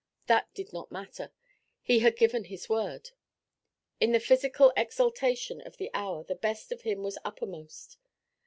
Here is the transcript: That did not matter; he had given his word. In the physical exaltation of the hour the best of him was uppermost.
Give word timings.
That 0.25 0.51
did 0.55 0.73
not 0.73 0.91
matter; 0.91 1.31
he 1.83 1.99
had 1.99 2.17
given 2.17 2.45
his 2.45 2.67
word. 2.67 3.11
In 3.99 4.13
the 4.13 4.19
physical 4.19 4.73
exaltation 4.75 5.61
of 5.61 5.77
the 5.77 5.91
hour 5.93 6.23
the 6.23 6.33
best 6.33 6.71
of 6.71 6.81
him 6.81 7.03
was 7.03 7.19
uppermost. 7.23 7.99